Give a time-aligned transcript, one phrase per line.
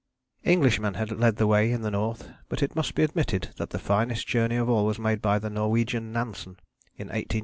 [0.43, 3.77] Englishmen had led the way in the North, but it must be admitted that the
[3.77, 6.57] finest journey of all was made by the Norwegian Nansen
[6.97, 7.05] in 1893
[7.37, 7.39] 1896.